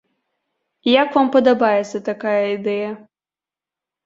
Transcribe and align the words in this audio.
Як 1.01 1.09
вам 1.17 1.29
падабаецца 1.35 2.01
такая 2.09 2.39
ідэя? 2.57 2.89